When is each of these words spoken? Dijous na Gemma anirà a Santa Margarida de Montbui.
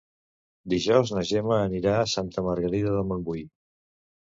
Dijous 0.71 1.11
na 1.17 1.25
Gemma 1.33 1.59
anirà 1.67 1.95
a 1.99 2.09
Santa 2.15 2.47
Margarida 2.49 2.97
de 2.99 3.07
Montbui. 3.13 3.47